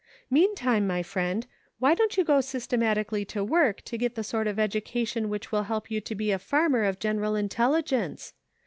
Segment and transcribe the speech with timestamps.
[0.31, 1.45] Meantime, my friend,
[1.77, 5.51] why don't you go systemati cally to work to get the sort of education which
[5.51, 8.33] will help you to be a farmer of general intelligence